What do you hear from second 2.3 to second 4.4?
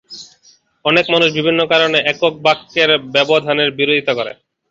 বাক্যের ব্যবধানের বিরোধিতা করে।